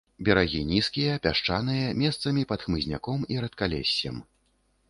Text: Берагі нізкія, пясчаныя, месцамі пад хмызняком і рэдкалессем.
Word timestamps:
Берагі 0.27 0.61
нізкія, 0.69 1.17
пясчаныя, 1.25 1.93
месцамі 2.05 2.47
пад 2.53 2.59
хмызняком 2.65 3.19
і 3.35 3.39
рэдкалессем. 3.47 4.15